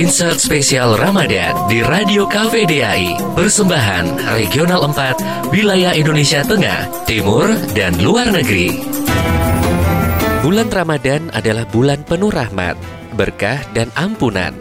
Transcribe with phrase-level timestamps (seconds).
[0.00, 8.30] Insert spesial Ramadan di Radio KVDI Persembahan Regional 4 Wilayah Indonesia Tengah, Timur, dan luar
[8.30, 8.74] negeri.
[10.40, 12.74] Bulan Ramadan adalah bulan penuh rahmat,
[13.14, 14.56] berkah, dan ampunan.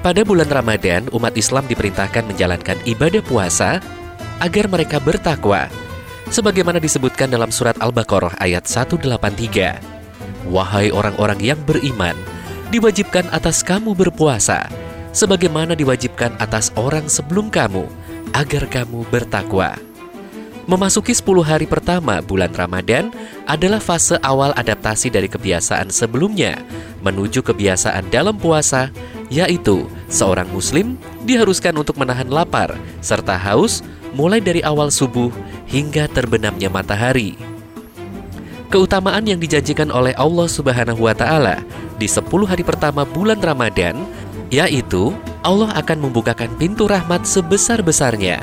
[0.00, 3.82] Pada bulan Ramadan, umat Islam diperintahkan menjalankan ibadah puasa
[4.40, 5.68] agar mereka bertakwa
[6.32, 9.91] Sebagaimana disebutkan dalam surat Al-Baqarah ayat 183
[10.50, 12.18] Wahai orang-orang yang beriman,
[12.74, 14.66] diwajibkan atas kamu berpuasa,
[15.14, 17.86] sebagaimana diwajibkan atas orang sebelum kamu,
[18.34, 19.78] agar kamu bertakwa.
[20.62, 23.10] Memasuki 10 hari pertama bulan Ramadan
[23.50, 26.62] adalah fase awal adaptasi dari kebiasaan sebelumnya
[27.02, 28.94] menuju kebiasaan dalam puasa,
[29.26, 30.94] yaitu seorang muslim
[31.26, 33.82] diharuskan untuk menahan lapar serta haus
[34.14, 35.34] mulai dari awal subuh
[35.66, 37.51] hingga terbenamnya matahari.
[38.72, 41.60] Keutamaan yang dijanjikan oleh Allah Subhanahu wa taala
[42.00, 44.08] di 10 hari pertama bulan Ramadan,
[44.48, 45.12] yaitu
[45.44, 48.40] Allah akan membukakan pintu rahmat sebesar-besarnya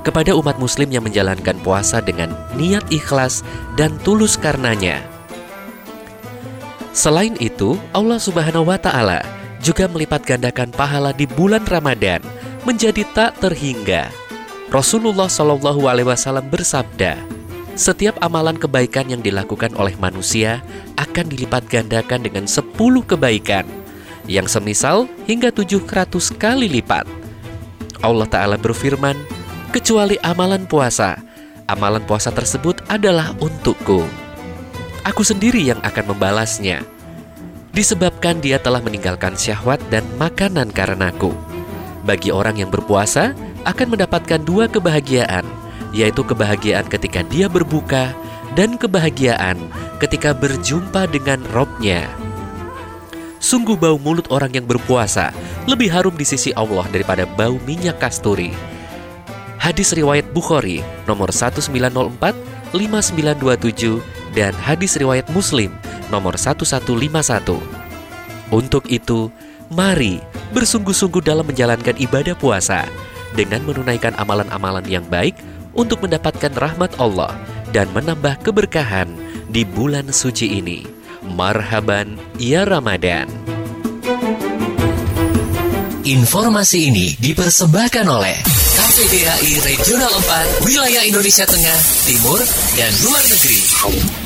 [0.00, 3.44] kepada umat muslim yang menjalankan puasa dengan niat ikhlas
[3.76, 5.04] dan tulus karenanya.
[6.96, 9.20] Selain itu, Allah Subhanahu wa taala
[9.60, 12.24] juga melipat gandakan pahala di bulan Ramadan
[12.64, 14.08] menjadi tak terhingga.
[14.72, 17.35] Rasulullah Shallallahu alaihi wasallam bersabda,
[17.76, 20.64] setiap amalan kebaikan yang dilakukan oleh manusia
[20.96, 22.72] akan dilipat gandakan dengan 10
[23.04, 23.68] kebaikan
[24.24, 25.84] yang semisal hingga 700
[26.40, 27.04] kali lipat.
[28.00, 29.14] Allah Ta'ala berfirman,
[29.76, 31.20] kecuali amalan puasa,
[31.68, 34.08] amalan puasa tersebut adalah untukku.
[35.04, 36.80] Aku sendiri yang akan membalasnya.
[37.76, 41.36] Disebabkan dia telah meninggalkan syahwat dan makanan karenaku.
[42.08, 43.36] Bagi orang yang berpuasa,
[43.68, 45.44] akan mendapatkan dua kebahagiaan–
[45.96, 48.12] yaitu kebahagiaan ketika dia berbuka
[48.52, 49.56] dan kebahagiaan
[49.96, 52.04] ketika berjumpa dengan robnya.
[53.40, 55.32] Sungguh bau mulut orang yang berpuasa
[55.64, 58.52] lebih harum di sisi Allah daripada bau minyak kasturi.
[59.56, 65.72] Hadis riwayat Bukhari nomor 1904, 5927 dan hadis riwayat Muslim
[66.12, 67.56] nomor 1151.
[68.52, 69.32] Untuk itu,
[69.72, 70.22] mari
[70.54, 72.86] bersungguh-sungguh dalam menjalankan ibadah puasa
[73.34, 75.34] dengan menunaikan amalan-amalan yang baik
[75.76, 77.36] untuk mendapatkan rahmat Allah
[77.70, 79.12] dan menambah keberkahan
[79.52, 80.82] di bulan suci ini.
[81.22, 83.28] Marhaban ya Ramadan.
[86.06, 88.38] Informasi ini dipersembahkan oleh
[88.78, 90.12] KPDHI Regional
[90.62, 92.38] 4 Wilayah Indonesia Tengah, Timur,
[92.78, 94.25] dan Luar Negeri.